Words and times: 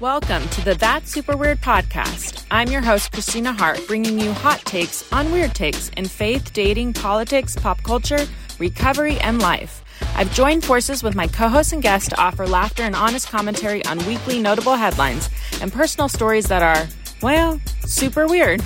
Welcome 0.00 0.48
to 0.50 0.64
the 0.64 0.76
That 0.76 1.08
Super 1.08 1.36
Weird 1.36 1.60
podcast. 1.60 2.46
I'm 2.52 2.68
your 2.68 2.82
host, 2.82 3.10
Kristina 3.10 3.52
Hart, 3.52 3.84
bringing 3.88 4.16
you 4.20 4.32
hot 4.32 4.60
takes 4.60 5.12
on 5.12 5.32
weird 5.32 5.56
takes 5.56 5.88
in 5.96 6.04
faith, 6.04 6.52
dating, 6.52 6.92
politics, 6.92 7.56
pop 7.56 7.82
culture, 7.82 8.24
recovery, 8.60 9.18
and 9.18 9.42
life. 9.42 9.82
I've 10.14 10.32
joined 10.32 10.64
forces 10.64 11.02
with 11.02 11.16
my 11.16 11.26
co 11.26 11.48
hosts 11.48 11.72
and 11.72 11.82
guests 11.82 12.10
to 12.10 12.20
offer 12.20 12.46
laughter 12.46 12.84
and 12.84 12.94
honest 12.94 13.28
commentary 13.28 13.84
on 13.86 13.98
weekly 14.06 14.40
notable 14.40 14.76
headlines 14.76 15.28
and 15.60 15.72
personal 15.72 16.08
stories 16.08 16.46
that 16.46 16.62
are, 16.62 16.86
well, 17.20 17.60
super 17.80 18.28
weird. 18.28 18.62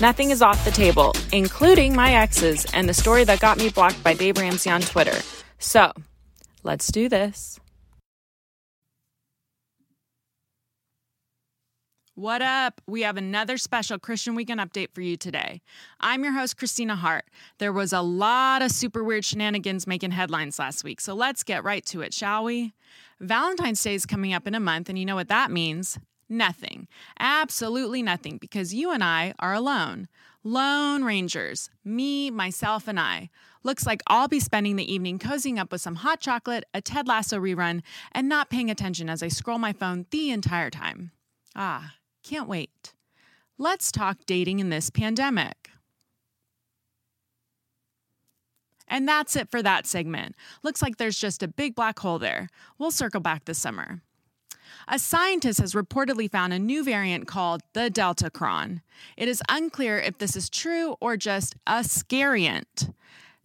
Nothing 0.00 0.30
is 0.30 0.40
off 0.40 0.64
the 0.64 0.70
table, 0.70 1.14
including 1.32 1.96
my 1.96 2.14
exes 2.14 2.64
and 2.72 2.88
the 2.88 2.94
story 2.94 3.24
that 3.24 3.40
got 3.40 3.58
me 3.58 3.70
blocked 3.70 4.04
by 4.04 4.14
Dave 4.14 4.38
Ramsey 4.38 4.70
on 4.70 4.82
Twitter. 4.82 5.20
So, 5.58 5.90
let's 6.62 6.92
do 6.92 7.08
this. 7.08 7.59
What 12.20 12.42
up? 12.42 12.82
We 12.86 13.00
have 13.00 13.16
another 13.16 13.56
special 13.56 13.98
Christian 13.98 14.34
Weekend 14.34 14.60
update 14.60 14.90
for 14.92 15.00
you 15.00 15.16
today. 15.16 15.62
I'm 16.00 16.22
your 16.22 16.34
host, 16.34 16.58
Kristina 16.58 16.94
Hart. 16.94 17.24
There 17.56 17.72
was 17.72 17.94
a 17.94 18.02
lot 18.02 18.60
of 18.60 18.72
super 18.72 19.02
weird 19.02 19.24
shenanigans 19.24 19.86
making 19.86 20.10
headlines 20.10 20.58
last 20.58 20.84
week, 20.84 21.00
so 21.00 21.14
let's 21.14 21.42
get 21.42 21.64
right 21.64 21.82
to 21.86 22.02
it, 22.02 22.12
shall 22.12 22.44
we? 22.44 22.74
Valentine's 23.20 23.82
Day 23.82 23.94
is 23.94 24.04
coming 24.04 24.34
up 24.34 24.46
in 24.46 24.54
a 24.54 24.60
month, 24.60 24.90
and 24.90 24.98
you 24.98 25.06
know 25.06 25.14
what 25.14 25.28
that 25.28 25.50
means? 25.50 25.98
Nothing. 26.28 26.88
Absolutely 27.18 28.02
nothing, 28.02 28.36
because 28.36 28.74
you 28.74 28.92
and 28.92 29.02
I 29.02 29.32
are 29.38 29.54
alone. 29.54 30.06
Lone 30.44 31.04
Rangers. 31.04 31.70
Me, 31.86 32.30
myself, 32.30 32.86
and 32.86 33.00
I. 33.00 33.30
Looks 33.62 33.86
like 33.86 34.02
I'll 34.08 34.28
be 34.28 34.40
spending 34.40 34.76
the 34.76 34.92
evening 34.92 35.18
cozying 35.18 35.58
up 35.58 35.72
with 35.72 35.80
some 35.80 35.94
hot 35.94 36.20
chocolate, 36.20 36.64
a 36.74 36.82
Ted 36.82 37.08
Lasso 37.08 37.40
rerun, 37.40 37.80
and 38.12 38.28
not 38.28 38.50
paying 38.50 38.70
attention 38.70 39.08
as 39.08 39.22
I 39.22 39.28
scroll 39.28 39.58
my 39.58 39.72
phone 39.72 40.04
the 40.10 40.30
entire 40.30 40.68
time. 40.68 41.12
Ah, 41.56 41.94
can't 42.22 42.48
wait. 42.48 42.94
Let's 43.58 43.92
talk 43.92 44.18
dating 44.26 44.60
in 44.60 44.70
this 44.70 44.90
pandemic. 44.90 45.70
And 48.88 49.06
that's 49.06 49.36
it 49.36 49.48
for 49.50 49.62
that 49.62 49.86
segment. 49.86 50.34
Looks 50.62 50.82
like 50.82 50.96
there's 50.96 51.18
just 51.18 51.42
a 51.42 51.48
big 51.48 51.74
black 51.74 51.98
hole 52.00 52.18
there. 52.18 52.48
We'll 52.78 52.90
circle 52.90 53.20
back 53.20 53.44
this 53.44 53.58
summer. 53.58 54.02
A 54.88 54.98
scientist 54.98 55.60
has 55.60 55.74
reportedly 55.74 56.30
found 56.30 56.52
a 56.52 56.58
new 56.58 56.82
variant 56.82 57.26
called 57.26 57.62
the 57.72 57.90
Deltacron. 57.90 58.80
It 59.16 59.28
is 59.28 59.42
unclear 59.48 59.98
if 59.98 60.18
this 60.18 60.36
is 60.36 60.50
true 60.50 60.96
or 61.00 61.16
just 61.16 61.54
a 61.66 61.84
scariant. 61.84 62.92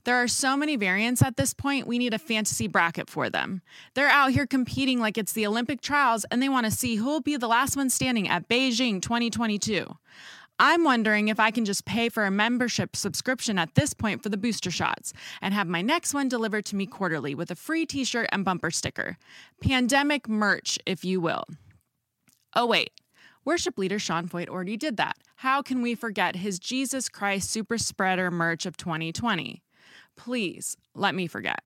There 0.05 0.21
are 0.21 0.27
so 0.27 0.55
many 0.55 0.75
variants 0.75 1.23
at 1.23 1.35
this 1.35 1.55
point, 1.55 1.87
we 1.87 1.97
need 1.97 2.13
a 2.13 2.19
fantasy 2.19 2.67
bracket 2.67 3.09
for 3.09 3.27
them. 3.27 3.63
They're 3.95 4.07
out 4.07 4.31
here 4.31 4.45
competing 4.45 4.99
like 4.99 5.17
it's 5.17 5.33
the 5.33 5.47
Olympic 5.47 5.81
trials 5.81 6.25
and 6.29 6.41
they 6.41 6.49
want 6.49 6.67
to 6.67 6.71
see 6.71 6.95
who 6.95 7.05
will 7.05 7.21
be 7.21 7.37
the 7.37 7.47
last 7.47 7.75
one 7.75 7.89
standing 7.89 8.29
at 8.29 8.47
Beijing 8.47 9.01
2022. 9.01 9.97
I'm 10.59 10.83
wondering 10.83 11.27
if 11.27 11.39
I 11.39 11.49
can 11.49 11.65
just 11.65 11.85
pay 11.85 12.09
for 12.09 12.23
a 12.23 12.31
membership 12.31 12.95
subscription 12.95 13.57
at 13.57 13.73
this 13.73 13.95
point 13.95 14.21
for 14.21 14.29
the 14.29 14.37
booster 14.37 14.69
shots 14.69 15.11
and 15.41 15.55
have 15.55 15.67
my 15.67 15.81
next 15.81 16.13
one 16.13 16.29
delivered 16.29 16.65
to 16.65 16.75
me 16.75 16.85
quarterly 16.85 17.33
with 17.33 17.49
a 17.49 17.55
free 17.55 17.87
t 17.87 18.05
shirt 18.05 18.29
and 18.31 18.45
bumper 18.45 18.69
sticker. 18.69 19.17
Pandemic 19.59 20.29
merch, 20.29 20.77
if 20.85 21.03
you 21.03 21.19
will. 21.19 21.45
Oh, 22.55 22.67
wait. 22.67 22.91
Worship 23.43 23.77
leader 23.77 23.99
Sean 23.99 24.27
Feucht 24.29 24.49
already 24.49 24.77
did 24.77 24.97
that. 24.97 25.17
How 25.37 25.63
can 25.63 25.81
we 25.81 25.95
forget 25.95 26.37
his 26.37 26.59
Jesus 26.59 27.09
Christ 27.09 27.49
Super 27.49 27.77
Spreader 27.77 28.31
merch 28.31 28.65
of 28.65 28.77
2020? 28.77 29.61
Please 30.15 30.77
let 30.93 31.15
me 31.15 31.27
forget. 31.27 31.61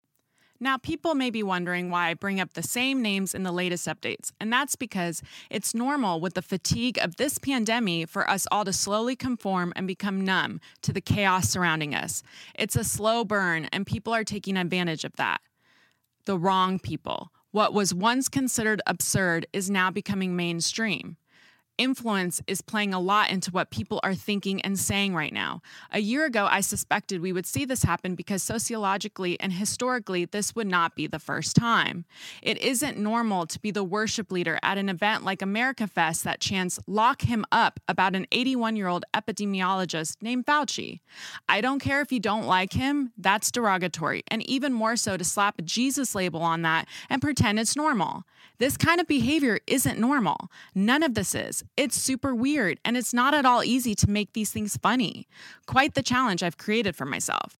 Now, 0.61 0.77
people 0.77 1.15
may 1.15 1.29
be 1.29 1.41
wondering 1.41 1.89
why 1.89 2.09
I 2.09 2.13
bring 2.15 2.41
up 2.41 2.53
the 2.53 2.63
same 2.63 3.01
names 3.01 3.33
in 3.33 3.43
the 3.43 3.51
latest 3.51 3.87
updates, 3.87 4.33
and 4.41 4.51
that's 4.51 4.75
because 4.75 5.21
it's 5.49 5.73
normal 5.73 6.19
with 6.19 6.33
the 6.33 6.41
fatigue 6.41 6.97
of 7.01 7.15
this 7.15 7.37
pandemic 7.37 8.09
for 8.09 8.29
us 8.29 8.45
all 8.51 8.65
to 8.65 8.73
slowly 8.73 9.15
conform 9.15 9.71
and 9.77 9.87
become 9.87 10.19
numb 10.19 10.59
to 10.81 10.91
the 10.91 10.99
chaos 10.99 11.47
surrounding 11.47 11.95
us. 11.95 12.23
It's 12.55 12.75
a 12.75 12.83
slow 12.83 13.23
burn, 13.23 13.69
and 13.71 13.87
people 13.87 14.13
are 14.13 14.25
taking 14.25 14.57
advantage 14.57 15.05
of 15.05 15.15
that. 15.15 15.39
The 16.25 16.37
wrong 16.37 16.77
people. 16.77 17.31
What 17.51 17.73
was 17.73 17.93
once 17.93 18.27
considered 18.27 18.81
absurd 18.85 19.47
is 19.53 19.69
now 19.69 19.89
becoming 19.91 20.35
mainstream 20.35 21.15
influence 21.79 22.41
is 22.45 22.61
playing 22.61 22.93
a 22.93 22.99
lot 22.99 23.31
into 23.31 23.49
what 23.49 23.71
people 23.71 23.99
are 24.03 24.13
thinking 24.13 24.61
and 24.61 24.77
saying 24.77 25.15
right 25.15 25.33
now. 25.33 25.61
A 25.91 25.99
year 25.99 26.25
ago, 26.25 26.47
I 26.51 26.61
suspected 26.61 27.21
we 27.21 27.33
would 27.33 27.47
see 27.47 27.65
this 27.65 27.83
happen 27.83 28.13
because 28.13 28.43
sociologically 28.43 29.39
and 29.39 29.53
historically, 29.53 30.25
this 30.25 30.53
would 30.55 30.67
not 30.67 30.95
be 30.95 31.07
the 31.07 31.17
first 31.17 31.55
time. 31.55 32.05
It 32.43 32.61
isn't 32.61 32.97
normal 32.97 33.47
to 33.47 33.59
be 33.59 33.71
the 33.71 33.83
worship 33.83 34.31
leader 34.31 34.59
at 34.61 34.77
an 34.77 34.89
event 34.89 35.23
like 35.23 35.41
America 35.41 35.87
Fest 35.87 36.25
that 36.25 36.41
chants, 36.41 36.79
lock 36.85 37.21
him 37.23 37.45
up, 37.51 37.79
about 37.87 38.15
an 38.15 38.27
81 38.31 38.75
year 38.75 38.87
old 38.87 39.05
epidemiologist 39.15 40.17
named 40.21 40.45
Fauci. 40.45 40.99
I 41.47 41.61
don't 41.61 41.79
care 41.79 42.01
if 42.01 42.11
you 42.11 42.19
don't 42.19 42.45
like 42.45 42.73
him, 42.73 43.13
that's 43.17 43.51
derogatory, 43.51 44.23
and 44.27 44.45
even 44.47 44.73
more 44.73 44.97
so 44.97 45.15
to 45.15 45.23
slap 45.23 45.57
a 45.57 45.61
Jesus 45.61 46.13
label 46.13 46.41
on 46.41 46.61
that 46.63 46.87
and 47.09 47.21
pretend 47.21 47.59
it's 47.59 47.77
normal. 47.77 48.25
This 48.57 48.75
kind 48.75 48.99
of 48.99 49.07
behavior 49.07 49.59
isn't 49.67 49.97
normal. 49.97 50.51
None 50.75 51.01
of 51.01 51.13
this 51.13 51.33
is. 51.33 51.63
It's 51.77 51.95
super 51.95 52.35
weird, 52.35 52.79
and 52.83 52.97
it's 52.97 53.13
not 53.13 53.33
at 53.33 53.45
all 53.45 53.63
easy 53.63 53.95
to 53.95 54.09
make 54.09 54.33
these 54.33 54.51
things 54.51 54.77
funny. 54.77 55.27
Quite 55.65 55.93
the 55.93 56.03
challenge 56.03 56.43
I've 56.43 56.57
created 56.57 56.95
for 56.95 57.05
myself. 57.05 57.57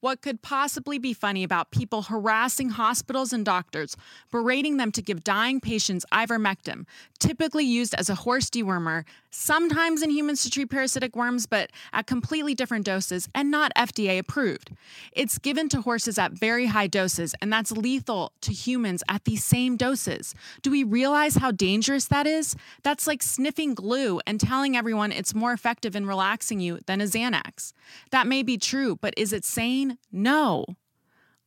What 0.00 0.22
could 0.22 0.40
possibly 0.40 0.98
be 0.98 1.12
funny 1.12 1.44
about 1.44 1.70
people 1.70 2.02
harassing 2.02 2.70
hospitals 2.70 3.34
and 3.34 3.44
doctors, 3.44 3.98
berating 4.30 4.78
them 4.78 4.92
to 4.92 5.02
give 5.02 5.22
dying 5.22 5.60
patients 5.60 6.06
ivermectin, 6.10 6.86
typically 7.18 7.64
used 7.64 7.94
as 7.94 8.08
a 8.08 8.14
horse 8.14 8.48
dewormer, 8.48 9.04
sometimes 9.30 10.02
in 10.02 10.10
humans 10.10 10.42
to 10.42 10.50
treat 10.50 10.70
parasitic 10.70 11.14
worms, 11.14 11.44
but 11.46 11.70
at 11.92 12.06
completely 12.06 12.54
different 12.54 12.86
doses 12.86 13.28
and 13.34 13.50
not 13.50 13.72
FDA 13.76 14.18
approved? 14.18 14.70
It's 15.12 15.36
given 15.36 15.68
to 15.68 15.82
horses 15.82 16.18
at 16.18 16.32
very 16.32 16.66
high 16.66 16.86
doses, 16.86 17.34
and 17.42 17.52
that's 17.52 17.70
lethal 17.70 18.32
to 18.40 18.52
humans 18.52 19.02
at 19.06 19.24
these 19.24 19.44
same 19.44 19.76
doses. 19.76 20.34
Do 20.62 20.70
we 20.70 20.82
realize 20.82 21.36
how 21.36 21.50
dangerous 21.50 22.06
that 22.06 22.26
is? 22.26 22.56
That's 22.82 23.06
like 23.06 23.22
sniffing 23.22 23.74
glue 23.74 24.20
and 24.26 24.40
telling 24.40 24.78
everyone 24.78 25.12
it's 25.12 25.34
more 25.34 25.52
effective 25.52 25.94
in 25.94 26.06
relaxing 26.06 26.58
you 26.58 26.78
than 26.86 27.02
a 27.02 27.04
Xanax. 27.04 27.74
That 28.12 28.26
may 28.26 28.42
be 28.42 28.56
true, 28.56 28.96
but 28.96 29.12
is 29.18 29.34
it 29.34 29.44
sane? 29.44 29.89
No, 30.12 30.64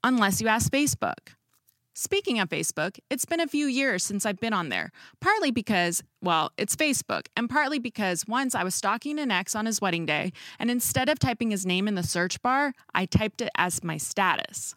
unless 0.03 0.41
you 0.41 0.47
ask 0.47 0.71
Facebook. 0.71 1.35
Speaking 1.95 2.39
of 2.39 2.49
Facebook, 2.49 2.97
it's 3.11 3.25
been 3.25 3.39
a 3.39 3.47
few 3.47 3.67
years 3.67 4.03
since 4.03 4.25
I've 4.25 4.39
been 4.39 4.51
on 4.51 4.69
there, 4.69 4.91
partly 5.21 5.51
because, 5.51 6.01
well, 6.23 6.51
it's 6.57 6.75
Facebook, 6.75 7.27
and 7.37 7.47
partly 7.47 7.77
because 7.77 8.25
once 8.27 8.55
I 8.55 8.63
was 8.63 8.73
stalking 8.73 9.19
an 9.19 9.29
ex 9.29 9.53
on 9.53 9.67
his 9.67 9.79
wedding 9.79 10.07
day, 10.07 10.33
and 10.57 10.71
instead 10.71 11.07
of 11.07 11.19
typing 11.19 11.51
his 11.51 11.67
name 11.67 11.87
in 11.87 11.93
the 11.93 12.01
search 12.01 12.41
bar, 12.41 12.73
I 12.95 13.05
typed 13.05 13.41
it 13.41 13.51
as 13.55 13.83
my 13.83 13.97
status. 13.97 14.73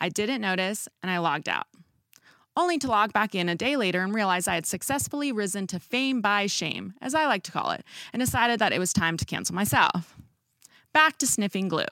I 0.00 0.08
didn't 0.08 0.40
notice, 0.40 0.88
and 1.02 1.10
I 1.10 1.18
logged 1.18 1.50
out. 1.50 1.66
Only 2.56 2.78
to 2.78 2.88
log 2.88 3.12
back 3.12 3.34
in 3.34 3.50
a 3.50 3.54
day 3.54 3.76
later 3.76 4.00
and 4.00 4.14
realize 4.14 4.48
I 4.48 4.54
had 4.54 4.64
successfully 4.64 5.30
risen 5.30 5.66
to 5.66 5.78
fame 5.78 6.22
by 6.22 6.46
shame, 6.46 6.94
as 7.02 7.14
I 7.14 7.26
like 7.26 7.42
to 7.42 7.52
call 7.52 7.72
it, 7.72 7.84
and 8.14 8.20
decided 8.20 8.58
that 8.60 8.72
it 8.72 8.78
was 8.78 8.94
time 8.94 9.18
to 9.18 9.26
cancel 9.26 9.54
myself 9.54 10.16
back 10.92 11.18
to 11.18 11.26
sniffing 11.26 11.68
glue. 11.68 11.84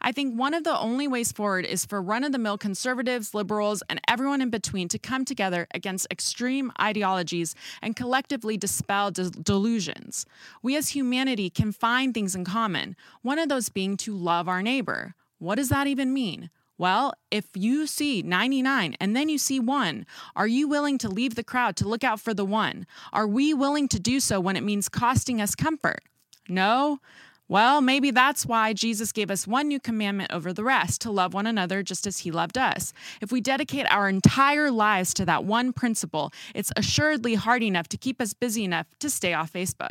I 0.00 0.12
think 0.12 0.38
one 0.38 0.54
of 0.54 0.64
the 0.64 0.78
only 0.78 1.08
ways 1.08 1.32
forward 1.32 1.64
is 1.64 1.84
for 1.84 2.00
run 2.00 2.24
of 2.24 2.32
the 2.32 2.38
mill 2.38 2.58
conservatives, 2.58 3.34
liberals, 3.34 3.82
and 3.88 4.00
everyone 4.08 4.40
in 4.40 4.50
between 4.50 4.88
to 4.88 4.98
come 4.98 5.24
together 5.24 5.66
against 5.74 6.06
extreme 6.10 6.72
ideologies 6.80 7.54
and 7.82 7.96
collectively 7.96 8.56
dispel 8.56 9.10
de- 9.10 9.30
delusions. 9.30 10.26
We 10.62 10.76
as 10.76 10.90
humanity 10.90 11.50
can 11.50 11.72
find 11.72 12.14
things 12.14 12.34
in 12.34 12.44
common, 12.44 12.96
one 13.22 13.38
of 13.38 13.48
those 13.48 13.68
being 13.68 13.96
to 13.98 14.16
love 14.16 14.48
our 14.48 14.62
neighbor. 14.62 15.14
What 15.38 15.56
does 15.56 15.68
that 15.70 15.86
even 15.86 16.12
mean? 16.12 16.50
Well, 16.76 17.14
if 17.30 17.46
you 17.54 17.86
see 17.86 18.22
99 18.22 18.96
and 18.98 19.14
then 19.14 19.28
you 19.28 19.38
see 19.38 19.60
one, 19.60 20.06
are 20.34 20.46
you 20.46 20.66
willing 20.66 20.98
to 20.98 21.08
leave 21.08 21.36
the 21.36 21.44
crowd 21.44 21.76
to 21.76 21.88
look 21.88 22.02
out 22.02 22.20
for 22.20 22.34
the 22.34 22.44
one? 22.44 22.86
Are 23.12 23.28
we 23.28 23.54
willing 23.54 23.86
to 23.88 24.00
do 24.00 24.18
so 24.18 24.40
when 24.40 24.56
it 24.56 24.64
means 24.64 24.88
costing 24.88 25.40
us 25.40 25.54
comfort? 25.54 26.00
No? 26.48 26.98
Well, 27.46 27.82
maybe 27.82 28.10
that's 28.10 28.46
why 28.46 28.72
Jesus 28.72 29.12
gave 29.12 29.30
us 29.30 29.46
one 29.46 29.68
new 29.68 29.78
commandment 29.78 30.32
over 30.32 30.52
the 30.52 30.64
rest 30.64 31.02
to 31.02 31.10
love 31.10 31.34
one 31.34 31.46
another 31.46 31.82
just 31.82 32.06
as 32.06 32.18
he 32.18 32.30
loved 32.30 32.56
us. 32.56 32.94
If 33.20 33.30
we 33.30 33.42
dedicate 33.42 33.86
our 33.90 34.08
entire 34.08 34.70
lives 34.70 35.12
to 35.14 35.26
that 35.26 35.44
one 35.44 35.74
principle, 35.74 36.32
it's 36.54 36.72
assuredly 36.74 37.34
hard 37.34 37.62
enough 37.62 37.88
to 37.88 37.98
keep 37.98 38.20
us 38.20 38.32
busy 38.32 38.64
enough 38.64 38.86
to 39.00 39.10
stay 39.10 39.34
off 39.34 39.52
Facebook. 39.52 39.90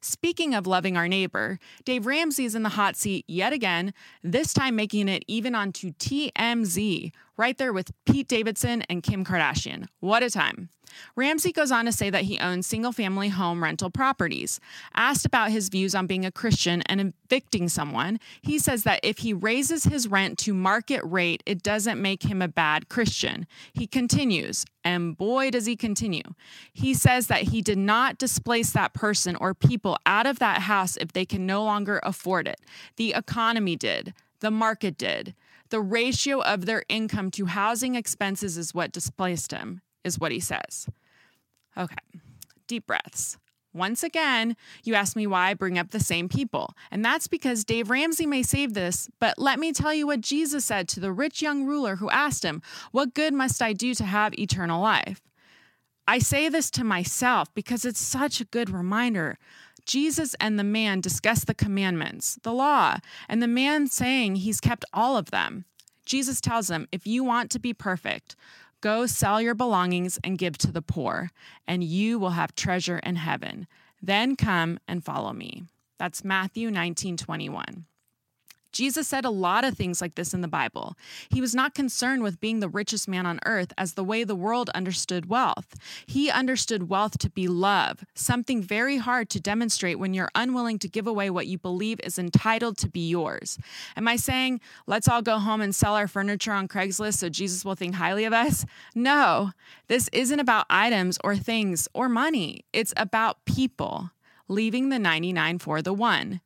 Speaking 0.00 0.54
of 0.54 0.66
loving 0.66 0.98
our 0.98 1.08
neighbor, 1.08 1.58
Dave 1.86 2.04
Ramsey 2.04 2.44
is 2.44 2.54
in 2.54 2.62
the 2.62 2.68
hot 2.70 2.94
seat 2.94 3.24
yet 3.26 3.54
again, 3.54 3.94
this 4.22 4.52
time 4.52 4.76
making 4.76 5.08
it 5.08 5.24
even 5.26 5.54
onto 5.54 5.92
TMZ. 5.92 7.10
Right 7.36 7.56
there 7.58 7.72
with 7.72 7.92
Pete 8.04 8.28
Davidson 8.28 8.82
and 8.82 9.02
Kim 9.02 9.24
Kardashian. 9.24 9.88
What 10.00 10.22
a 10.22 10.30
time. 10.30 10.68
Ramsey 11.16 11.52
goes 11.52 11.72
on 11.72 11.84
to 11.86 11.92
say 11.92 12.10
that 12.10 12.24
he 12.24 12.38
owns 12.38 12.66
single 12.66 12.92
family 12.92 13.28
home 13.28 13.62
rental 13.62 13.90
properties. 13.90 14.60
Asked 14.94 15.26
about 15.26 15.50
his 15.50 15.68
views 15.68 15.94
on 15.94 16.06
being 16.06 16.24
a 16.24 16.30
Christian 16.30 16.82
and 16.82 17.12
evicting 17.28 17.68
someone, 17.68 18.20
he 18.42 18.58
says 18.58 18.84
that 18.84 19.00
if 19.02 19.18
he 19.18 19.32
raises 19.32 19.84
his 19.84 20.08
rent 20.08 20.38
to 20.40 20.54
market 20.54 21.02
rate, 21.04 21.42
it 21.46 21.62
doesn't 21.62 22.00
make 22.00 22.22
him 22.22 22.40
a 22.40 22.48
bad 22.48 22.88
Christian. 22.88 23.46
He 23.72 23.86
continues, 23.86 24.64
and 24.84 25.16
boy, 25.16 25.50
does 25.50 25.66
he 25.66 25.76
continue. 25.76 26.34
He 26.72 26.94
says 26.94 27.26
that 27.28 27.42
he 27.42 27.62
did 27.62 27.78
not 27.78 28.18
displace 28.18 28.70
that 28.70 28.94
person 28.94 29.36
or 29.36 29.54
people 29.54 29.98
out 30.06 30.26
of 30.26 30.38
that 30.38 30.62
house 30.62 30.96
if 30.96 31.12
they 31.12 31.24
can 31.24 31.46
no 31.46 31.64
longer 31.64 32.00
afford 32.02 32.46
it. 32.46 32.60
The 32.96 33.14
economy 33.14 33.76
did, 33.76 34.14
the 34.40 34.50
market 34.50 34.98
did. 34.98 35.34
The 35.74 35.80
ratio 35.80 36.40
of 36.40 36.66
their 36.66 36.84
income 36.88 37.32
to 37.32 37.46
housing 37.46 37.96
expenses 37.96 38.56
is 38.56 38.72
what 38.72 38.92
displaced 38.92 39.50
him 39.50 39.80
is 40.04 40.20
what 40.20 40.30
he 40.30 40.38
says. 40.38 40.88
Okay, 41.76 41.96
deep 42.68 42.86
breaths. 42.86 43.38
Once 43.72 44.04
again, 44.04 44.54
you 44.84 44.94
ask 44.94 45.16
me 45.16 45.26
why 45.26 45.50
I 45.50 45.54
bring 45.54 45.76
up 45.76 45.90
the 45.90 45.98
same 45.98 46.28
people. 46.28 46.74
And 46.92 47.04
that's 47.04 47.26
because 47.26 47.64
Dave 47.64 47.90
Ramsey 47.90 48.24
may 48.24 48.44
save 48.44 48.74
this, 48.74 49.08
but 49.18 49.36
let 49.36 49.58
me 49.58 49.72
tell 49.72 49.92
you 49.92 50.06
what 50.06 50.20
Jesus 50.20 50.64
said 50.64 50.86
to 50.90 51.00
the 51.00 51.10
rich 51.10 51.42
young 51.42 51.64
ruler 51.64 51.96
who 51.96 52.08
asked 52.08 52.44
him, 52.44 52.62
What 52.92 53.12
good 53.12 53.34
must 53.34 53.60
I 53.60 53.72
do 53.72 53.94
to 53.94 54.04
have 54.04 54.32
eternal 54.38 54.80
life? 54.80 55.22
I 56.06 56.20
say 56.20 56.48
this 56.48 56.70
to 56.70 56.84
myself 56.84 57.52
because 57.52 57.84
it's 57.84 57.98
such 57.98 58.40
a 58.40 58.44
good 58.44 58.70
reminder. 58.70 59.38
Jesus 59.86 60.34
and 60.40 60.58
the 60.58 60.64
man 60.64 61.00
discuss 61.00 61.44
the 61.44 61.54
commandments, 61.54 62.38
the 62.42 62.52
law, 62.52 62.98
and 63.28 63.42
the 63.42 63.46
man 63.46 63.86
saying 63.86 64.36
he's 64.36 64.60
kept 64.60 64.84
all 64.92 65.16
of 65.16 65.30
them. 65.30 65.64
Jesus 66.06 66.40
tells 66.40 66.70
him, 66.70 66.88
If 66.92 67.06
you 67.06 67.24
want 67.24 67.50
to 67.50 67.58
be 67.58 67.72
perfect, 67.72 68.36
Go 68.84 69.06
sell 69.06 69.40
your 69.40 69.54
belongings 69.54 70.18
and 70.22 70.36
give 70.36 70.58
to 70.58 70.70
the 70.70 70.82
poor, 70.82 71.30
and 71.66 71.82
you 71.82 72.18
will 72.18 72.36
have 72.36 72.54
treasure 72.54 72.98
in 72.98 73.16
heaven. 73.16 73.66
Then 74.02 74.36
come 74.36 74.78
and 74.86 75.02
follow 75.02 75.32
me. 75.32 75.62
That's 75.98 76.22
Matthew 76.22 76.70
19 76.70 77.16
21. 77.16 77.86
Jesus 78.74 79.06
said 79.08 79.24
a 79.24 79.30
lot 79.30 79.64
of 79.64 79.76
things 79.76 80.00
like 80.00 80.16
this 80.16 80.34
in 80.34 80.40
the 80.40 80.48
Bible. 80.48 80.96
He 81.30 81.40
was 81.40 81.54
not 81.54 81.74
concerned 81.74 82.22
with 82.22 82.40
being 82.40 82.58
the 82.60 82.68
richest 82.68 83.08
man 83.08 83.24
on 83.24 83.38
earth 83.46 83.72
as 83.78 83.94
the 83.94 84.04
way 84.04 84.24
the 84.24 84.34
world 84.34 84.68
understood 84.74 85.30
wealth. 85.30 85.76
He 86.06 86.28
understood 86.28 86.88
wealth 86.88 87.16
to 87.18 87.30
be 87.30 87.46
love, 87.46 88.04
something 88.14 88.60
very 88.60 88.98
hard 88.98 89.30
to 89.30 89.40
demonstrate 89.40 89.98
when 89.98 90.12
you're 90.12 90.30
unwilling 90.34 90.78
to 90.80 90.88
give 90.88 91.06
away 91.06 91.30
what 91.30 91.46
you 91.46 91.56
believe 91.56 92.00
is 92.00 92.18
entitled 92.18 92.76
to 92.78 92.88
be 92.88 93.08
yours. 93.08 93.58
Am 93.96 94.08
I 94.08 94.16
saying, 94.16 94.60
let's 94.86 95.08
all 95.08 95.22
go 95.22 95.38
home 95.38 95.60
and 95.60 95.74
sell 95.74 95.94
our 95.94 96.08
furniture 96.08 96.52
on 96.52 96.66
Craigslist 96.66 97.18
so 97.18 97.28
Jesus 97.28 97.64
will 97.64 97.76
think 97.76 97.94
highly 97.94 98.24
of 98.24 98.32
us? 98.32 98.66
No, 98.94 99.52
this 99.86 100.08
isn't 100.12 100.40
about 100.40 100.66
items 100.68 101.16
or 101.22 101.36
things 101.36 101.86
or 101.94 102.08
money. 102.08 102.64
It's 102.72 102.92
about 102.96 103.44
people, 103.44 104.10
leaving 104.48 104.88
the 104.88 104.98
99 104.98 105.60
for 105.60 105.80
the 105.80 105.94
one. 105.94 106.40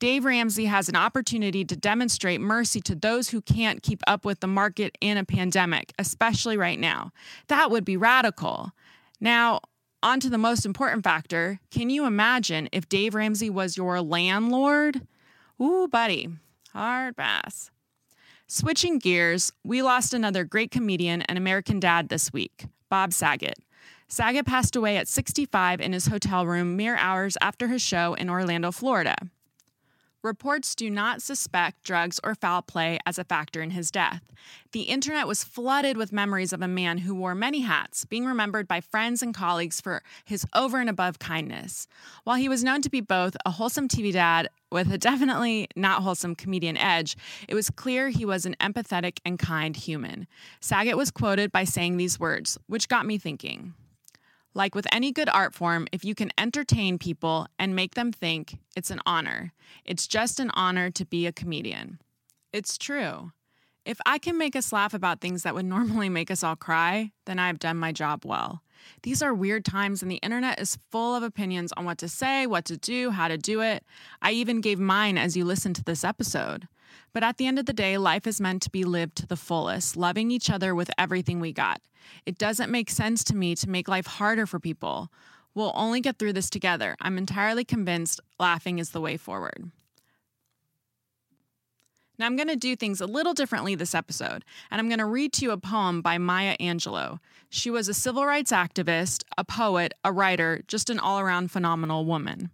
Dave 0.00 0.24
Ramsey 0.24 0.64
has 0.64 0.88
an 0.88 0.96
opportunity 0.96 1.62
to 1.62 1.76
demonstrate 1.76 2.40
mercy 2.40 2.80
to 2.80 2.94
those 2.94 3.28
who 3.28 3.42
can't 3.42 3.82
keep 3.82 4.02
up 4.06 4.24
with 4.24 4.40
the 4.40 4.46
market 4.46 4.96
in 5.02 5.18
a 5.18 5.26
pandemic, 5.26 5.92
especially 5.98 6.56
right 6.56 6.80
now. 6.80 7.12
That 7.48 7.70
would 7.70 7.84
be 7.84 7.98
radical. 7.98 8.70
Now, 9.20 9.60
on 10.02 10.18
to 10.20 10.30
the 10.30 10.38
most 10.38 10.64
important 10.64 11.04
factor. 11.04 11.60
Can 11.70 11.90
you 11.90 12.06
imagine 12.06 12.70
if 12.72 12.88
Dave 12.88 13.14
Ramsey 13.14 13.50
was 13.50 13.76
your 13.76 14.00
landlord? 14.00 15.02
Ooh, 15.60 15.86
buddy, 15.86 16.30
hard 16.72 17.18
pass. 17.18 17.70
Switching 18.46 18.98
gears, 18.98 19.52
we 19.62 19.82
lost 19.82 20.14
another 20.14 20.44
great 20.44 20.70
comedian 20.70 21.20
and 21.22 21.36
American 21.36 21.78
dad 21.78 22.08
this 22.08 22.32
week, 22.32 22.64
Bob 22.88 23.12
Saget. 23.12 23.58
Saget 24.08 24.46
passed 24.46 24.74
away 24.74 24.96
at 24.96 25.08
65 25.08 25.78
in 25.78 25.92
his 25.92 26.06
hotel 26.06 26.46
room 26.46 26.74
mere 26.74 26.96
hours 26.96 27.36
after 27.42 27.68
his 27.68 27.82
show 27.82 28.14
in 28.14 28.30
Orlando, 28.30 28.72
Florida. 28.72 29.14
Reports 30.22 30.74
do 30.74 30.90
not 30.90 31.22
suspect 31.22 31.82
drugs 31.82 32.20
or 32.22 32.34
foul 32.34 32.60
play 32.60 32.98
as 33.06 33.18
a 33.18 33.24
factor 33.24 33.62
in 33.62 33.70
his 33.70 33.90
death. 33.90 34.22
The 34.72 34.82
internet 34.82 35.26
was 35.26 35.44
flooded 35.44 35.96
with 35.96 36.12
memories 36.12 36.52
of 36.52 36.60
a 36.60 36.68
man 36.68 36.98
who 36.98 37.14
wore 37.14 37.34
many 37.34 37.60
hats, 37.60 38.04
being 38.04 38.26
remembered 38.26 38.68
by 38.68 38.82
friends 38.82 39.22
and 39.22 39.34
colleagues 39.34 39.80
for 39.80 40.02
his 40.26 40.44
over 40.54 40.78
and 40.78 40.90
above 40.90 41.18
kindness. 41.18 41.88
While 42.24 42.36
he 42.36 42.50
was 42.50 42.62
known 42.62 42.82
to 42.82 42.90
be 42.90 43.00
both 43.00 43.34
a 43.46 43.52
wholesome 43.52 43.88
TV 43.88 44.12
dad 44.12 44.50
with 44.70 44.92
a 44.92 44.98
definitely 44.98 45.68
not 45.74 46.02
wholesome 46.02 46.34
comedian 46.34 46.76
edge, 46.76 47.16
it 47.48 47.54
was 47.54 47.70
clear 47.70 48.10
he 48.10 48.26
was 48.26 48.44
an 48.44 48.56
empathetic 48.60 49.20
and 49.24 49.38
kind 49.38 49.74
human. 49.74 50.26
Saget 50.60 50.98
was 50.98 51.10
quoted 51.10 51.50
by 51.50 51.64
saying 51.64 51.96
these 51.96 52.20
words, 52.20 52.58
which 52.66 52.88
got 52.88 53.06
me 53.06 53.16
thinking. 53.16 53.72
Like 54.54 54.74
with 54.74 54.86
any 54.92 55.12
good 55.12 55.28
art 55.28 55.54
form, 55.54 55.86
if 55.92 56.04
you 56.04 56.14
can 56.14 56.32
entertain 56.36 56.98
people 56.98 57.46
and 57.58 57.76
make 57.76 57.94
them 57.94 58.10
think, 58.12 58.58
it's 58.76 58.90
an 58.90 59.00
honor. 59.06 59.52
It's 59.84 60.06
just 60.08 60.40
an 60.40 60.50
honor 60.54 60.90
to 60.90 61.04
be 61.04 61.26
a 61.26 61.32
comedian. 61.32 62.00
It's 62.52 62.76
true. 62.76 63.32
If 63.84 63.98
I 64.04 64.18
can 64.18 64.36
make 64.36 64.56
us 64.56 64.72
laugh 64.72 64.92
about 64.92 65.20
things 65.20 65.44
that 65.44 65.54
would 65.54 65.64
normally 65.76 66.08
make 66.08 66.30
us 66.30 66.42
all 66.42 66.56
cry, 66.56 67.12
then 67.26 67.38
I 67.38 67.46
have 67.46 67.58
done 67.58 67.76
my 67.76 67.92
job 67.92 68.24
well. 68.24 68.62
These 69.02 69.22
are 69.22 69.34
weird 69.34 69.64
times, 69.64 70.02
and 70.02 70.10
the 70.10 70.16
internet 70.16 70.58
is 70.58 70.78
full 70.90 71.14
of 71.14 71.22
opinions 71.22 71.72
on 71.76 71.84
what 71.84 71.98
to 71.98 72.08
say, 72.08 72.46
what 72.46 72.64
to 72.66 72.76
do, 72.76 73.10
how 73.10 73.28
to 73.28 73.36
do 73.36 73.60
it. 73.60 73.84
I 74.22 74.32
even 74.32 74.60
gave 74.60 74.78
mine 74.78 75.18
as 75.18 75.36
you 75.36 75.44
listened 75.44 75.76
to 75.76 75.84
this 75.84 76.02
episode. 76.02 76.66
But 77.12 77.22
at 77.22 77.36
the 77.36 77.46
end 77.46 77.58
of 77.58 77.66
the 77.66 77.72
day, 77.72 77.98
life 77.98 78.26
is 78.26 78.40
meant 78.40 78.62
to 78.62 78.70
be 78.70 78.84
lived 78.84 79.16
to 79.16 79.26
the 79.26 79.36
fullest, 79.36 79.96
loving 79.96 80.30
each 80.30 80.50
other 80.50 80.74
with 80.74 80.90
everything 80.98 81.40
we 81.40 81.52
got. 81.52 81.80
It 82.26 82.38
doesn't 82.38 82.70
make 82.70 82.90
sense 82.90 83.24
to 83.24 83.36
me 83.36 83.54
to 83.56 83.68
make 83.68 83.88
life 83.88 84.06
harder 84.06 84.46
for 84.46 84.58
people. 84.58 85.10
We'll 85.54 85.72
only 85.74 86.00
get 86.00 86.18
through 86.18 86.34
this 86.34 86.50
together. 86.50 86.96
I'm 87.00 87.18
entirely 87.18 87.64
convinced 87.64 88.20
laughing 88.38 88.78
is 88.78 88.90
the 88.90 89.00
way 89.00 89.16
forward. 89.16 89.70
Now, 92.20 92.26
I'm 92.26 92.36
going 92.36 92.48
to 92.48 92.56
do 92.56 92.76
things 92.76 93.00
a 93.00 93.06
little 93.06 93.32
differently 93.32 93.74
this 93.74 93.94
episode, 93.94 94.44
and 94.70 94.78
I'm 94.78 94.88
going 94.88 94.98
to 94.98 95.06
read 95.06 95.32
to 95.34 95.44
you 95.46 95.52
a 95.52 95.56
poem 95.56 96.02
by 96.02 96.18
Maya 96.18 96.54
Angelou. 96.60 97.18
She 97.48 97.70
was 97.70 97.88
a 97.88 97.94
civil 97.94 98.26
rights 98.26 98.52
activist, 98.52 99.24
a 99.38 99.44
poet, 99.44 99.94
a 100.04 100.12
writer, 100.12 100.62
just 100.68 100.90
an 100.90 100.98
all 100.98 101.18
around 101.18 101.50
phenomenal 101.50 102.04
woman. 102.04 102.50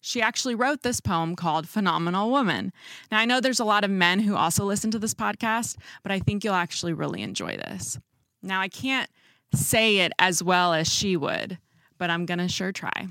She 0.00 0.22
actually 0.22 0.54
wrote 0.54 0.82
this 0.82 1.00
poem 1.00 1.34
called 1.34 1.68
Phenomenal 1.68 2.30
Woman. 2.30 2.72
Now, 3.10 3.18
I 3.18 3.24
know 3.24 3.40
there's 3.40 3.60
a 3.60 3.64
lot 3.64 3.84
of 3.84 3.90
men 3.90 4.20
who 4.20 4.36
also 4.36 4.64
listen 4.64 4.90
to 4.92 4.98
this 4.98 5.14
podcast, 5.14 5.76
but 6.02 6.12
I 6.12 6.20
think 6.20 6.44
you'll 6.44 6.54
actually 6.54 6.92
really 6.92 7.22
enjoy 7.22 7.56
this. 7.56 7.98
Now, 8.42 8.60
I 8.60 8.68
can't 8.68 9.10
say 9.54 9.98
it 9.98 10.12
as 10.18 10.42
well 10.42 10.72
as 10.72 10.88
she 10.88 11.16
would, 11.16 11.58
but 11.98 12.10
I'm 12.10 12.26
going 12.26 12.38
to 12.38 12.48
sure 12.48 12.72
try. 12.72 13.08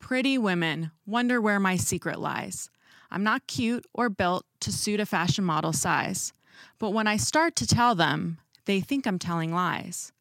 Pretty 0.00 0.36
women 0.36 0.90
wonder 1.06 1.40
where 1.40 1.60
my 1.60 1.76
secret 1.76 2.18
lies. 2.18 2.70
I'm 3.10 3.22
not 3.22 3.46
cute 3.46 3.86
or 3.94 4.08
built 4.08 4.44
to 4.60 4.72
suit 4.72 5.00
a 5.00 5.06
fashion 5.06 5.44
model 5.44 5.72
size, 5.72 6.32
but 6.78 6.90
when 6.90 7.06
I 7.06 7.16
start 7.16 7.56
to 7.56 7.66
tell 7.66 7.94
them, 7.94 8.38
they 8.64 8.80
think 8.80 9.06
I'm 9.06 9.18
telling 9.18 9.52
lies. 9.52 10.12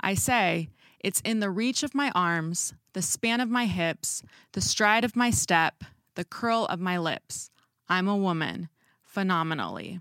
I 0.00 0.14
say, 0.14 0.70
it's 1.00 1.20
in 1.20 1.40
the 1.40 1.50
reach 1.50 1.82
of 1.82 1.94
my 1.94 2.10
arms, 2.14 2.74
the 2.92 3.02
span 3.02 3.40
of 3.40 3.48
my 3.48 3.66
hips, 3.66 4.22
the 4.52 4.60
stride 4.60 5.04
of 5.04 5.16
my 5.16 5.30
step, 5.30 5.84
the 6.14 6.24
curl 6.24 6.66
of 6.66 6.80
my 6.80 6.98
lips. 6.98 7.50
I'm 7.88 8.08
a 8.08 8.16
woman, 8.16 8.68
phenomenally. 9.02 10.00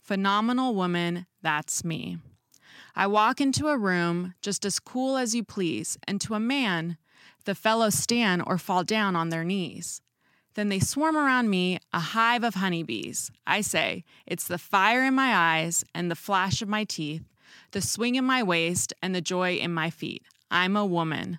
Phenomenal 0.00 0.74
woman, 0.74 1.26
that's 1.42 1.84
me. 1.84 2.18
I 2.94 3.06
walk 3.06 3.40
into 3.40 3.68
a 3.68 3.78
room 3.78 4.34
just 4.42 4.64
as 4.64 4.78
cool 4.78 5.16
as 5.16 5.34
you 5.34 5.42
please, 5.44 5.98
and 6.06 6.20
to 6.20 6.34
a 6.34 6.40
man, 6.40 6.96
the 7.44 7.54
fellows 7.54 7.94
stand 7.94 8.42
or 8.46 8.58
fall 8.58 8.84
down 8.84 9.16
on 9.16 9.28
their 9.28 9.44
knees. 9.44 10.00
Then 10.54 10.68
they 10.68 10.78
swarm 10.78 11.16
around 11.16 11.50
me, 11.50 11.78
a 11.92 11.98
hive 11.98 12.44
of 12.44 12.54
honeybees. 12.54 13.30
I 13.46 13.60
say, 13.60 14.04
it's 14.26 14.46
the 14.46 14.58
fire 14.58 15.04
in 15.04 15.14
my 15.14 15.34
eyes 15.34 15.84
and 15.94 16.10
the 16.10 16.16
flash 16.16 16.62
of 16.62 16.68
my 16.68 16.84
teeth 16.84 17.24
the 17.72 17.80
swing 17.80 18.14
in 18.14 18.24
my 18.24 18.42
waist, 18.42 18.92
and 19.02 19.14
the 19.14 19.20
joy 19.20 19.54
in 19.54 19.72
my 19.72 19.90
feet. 19.90 20.22
I'm 20.50 20.76
a 20.76 20.86
woman, 20.86 21.38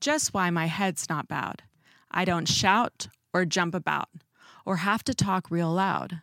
just 0.00 0.34
why 0.34 0.50
my 0.50 0.66
head's 0.66 1.08
not 1.08 1.28
bowed. 1.28 1.62
I 2.10 2.24
don't 2.24 2.48
shout 2.48 3.08
or 3.32 3.44
jump 3.44 3.74
about 3.74 4.08
or 4.64 4.76
have 4.76 5.04
to 5.04 5.14
talk 5.14 5.50
real 5.50 5.70
loud. 5.70 6.22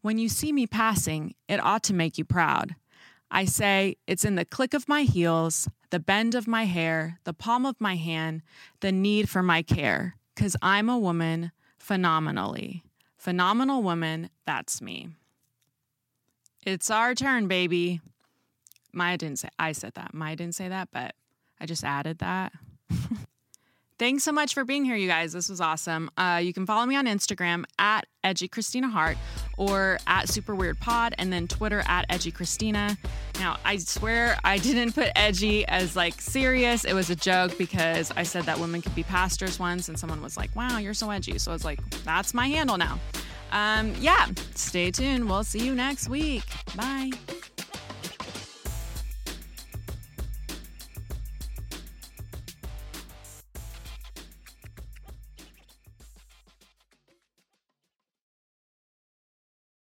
When 0.00 0.18
you 0.18 0.28
see 0.28 0.52
me 0.52 0.66
passing, 0.66 1.34
it 1.48 1.60
ought 1.60 1.82
to 1.84 1.94
make 1.94 2.18
you 2.18 2.24
proud. 2.24 2.76
I 3.30 3.44
say 3.44 3.96
it's 4.06 4.24
in 4.24 4.36
the 4.36 4.44
click 4.44 4.72
of 4.72 4.88
my 4.88 5.02
heels, 5.02 5.68
the 5.90 5.98
bend 5.98 6.34
of 6.34 6.46
my 6.46 6.64
hair, 6.64 7.18
the 7.24 7.32
palm 7.32 7.66
of 7.66 7.80
my 7.80 7.96
hand, 7.96 8.42
the 8.80 8.92
need 8.92 9.28
for 9.28 9.42
my 9.42 9.62
care. 9.62 10.16
Cause 10.36 10.56
I'm 10.62 10.88
a 10.88 10.98
woman 10.98 11.50
phenomenally. 11.78 12.84
Phenomenal 13.16 13.82
woman, 13.82 14.30
that's 14.46 14.80
me. 14.80 15.08
It's 16.64 16.90
our 16.90 17.14
turn, 17.14 17.48
baby. 17.48 18.00
Maya 18.92 19.16
didn't 19.16 19.38
say 19.40 19.48
I 19.58 19.72
said 19.72 19.94
that. 19.94 20.14
Maya 20.14 20.36
didn't 20.36 20.54
say 20.54 20.68
that, 20.68 20.88
but 20.92 21.14
I 21.60 21.66
just 21.66 21.84
added 21.84 22.18
that. 22.18 22.52
Thanks 23.98 24.24
so 24.24 24.32
much 24.32 24.52
for 24.52 24.62
being 24.64 24.84
here, 24.84 24.94
you 24.94 25.08
guys. 25.08 25.32
This 25.32 25.48
was 25.48 25.58
awesome. 25.58 26.10
Uh, 26.18 26.38
you 26.42 26.52
can 26.52 26.66
follow 26.66 26.84
me 26.84 26.96
on 26.96 27.06
Instagram 27.06 27.64
at 27.78 28.04
Edgy 28.22 28.46
Kristina 28.46 28.90
Hart 28.90 29.16
or 29.56 29.98
at 30.06 30.28
Super 30.28 30.54
Weird 30.54 30.78
Pod, 30.78 31.14
and 31.16 31.32
then 31.32 31.48
Twitter 31.48 31.82
at 31.86 32.04
Edgy 32.10 32.30
Kristina. 32.30 32.98
Now, 33.38 33.56
I 33.64 33.78
swear 33.78 34.36
I 34.44 34.58
didn't 34.58 34.92
put 34.92 35.10
edgy 35.16 35.66
as 35.66 35.96
like 35.96 36.20
serious. 36.20 36.84
It 36.84 36.92
was 36.92 37.08
a 37.08 37.16
joke 37.16 37.56
because 37.56 38.12
I 38.16 38.22
said 38.22 38.44
that 38.44 38.58
women 38.58 38.82
could 38.82 38.94
be 38.94 39.02
pastors 39.02 39.58
once, 39.58 39.88
and 39.88 39.98
someone 39.98 40.20
was 40.20 40.36
like, 40.36 40.54
"Wow, 40.54 40.76
you're 40.76 40.92
so 40.92 41.10
edgy." 41.10 41.38
So 41.38 41.50
I 41.50 41.54
was 41.54 41.64
like, 41.64 41.80
"That's 42.04 42.34
my 42.34 42.48
handle 42.48 42.76
now." 42.76 43.00
Um, 43.52 43.94
yeah, 43.98 44.26
stay 44.54 44.90
tuned. 44.90 45.26
We'll 45.26 45.44
see 45.44 45.64
you 45.64 45.74
next 45.74 46.10
week. 46.10 46.44
Bye. 46.76 47.12